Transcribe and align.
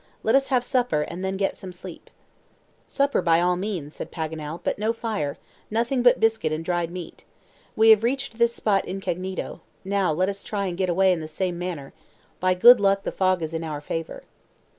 Let 0.23 0.33
us 0.33 0.47
have 0.47 0.65
supper 0.65 1.03
and 1.03 1.23
then 1.23 1.37
get 1.37 1.55
some 1.55 1.71
sleep." 1.71 2.09
"Supper 2.87 3.21
by 3.21 3.39
all 3.39 3.55
means," 3.55 3.93
said 3.93 4.11
Paganel, 4.11 4.59
"but 4.63 4.79
no 4.79 4.93
fire; 4.93 5.37
nothing 5.69 6.01
but 6.01 6.19
biscuit 6.19 6.51
and 6.51 6.65
dried 6.65 6.89
meat. 6.89 7.23
We 7.75 7.91
have 7.91 8.01
reached 8.01 8.39
this 8.39 8.51
spot 8.55 8.87
incognito, 8.87 9.61
let 9.85 10.27
us 10.27 10.43
try 10.43 10.65
and 10.65 10.75
get 10.75 10.89
away 10.89 11.13
in 11.13 11.19
the 11.19 11.27
same 11.27 11.59
manner. 11.59 11.93
By 12.39 12.55
good 12.55 12.79
luck, 12.79 13.03
the 13.03 13.11
fog 13.11 13.43
is 13.43 13.53
in 13.53 13.63
our 13.63 13.79
favor." 13.79 14.23